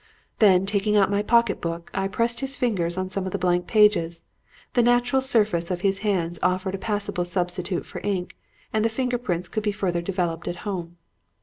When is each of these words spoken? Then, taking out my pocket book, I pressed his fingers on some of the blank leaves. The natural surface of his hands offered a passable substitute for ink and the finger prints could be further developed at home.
Then, 0.39 0.65
taking 0.65 0.97
out 0.97 1.11
my 1.11 1.21
pocket 1.21 1.61
book, 1.61 1.91
I 1.93 2.07
pressed 2.07 2.39
his 2.39 2.55
fingers 2.57 2.97
on 2.97 3.07
some 3.07 3.27
of 3.27 3.33
the 3.33 3.37
blank 3.37 3.71
leaves. 3.75 4.25
The 4.73 4.81
natural 4.81 5.21
surface 5.21 5.69
of 5.69 5.81
his 5.81 5.99
hands 5.99 6.39
offered 6.41 6.73
a 6.73 6.79
passable 6.79 7.23
substitute 7.23 7.85
for 7.85 8.01
ink 8.03 8.35
and 8.73 8.83
the 8.83 8.89
finger 8.89 9.19
prints 9.19 9.47
could 9.47 9.61
be 9.61 9.71
further 9.71 10.01
developed 10.01 10.47
at 10.47 10.55
home. 10.65 10.97